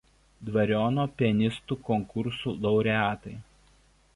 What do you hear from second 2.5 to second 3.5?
laureatai.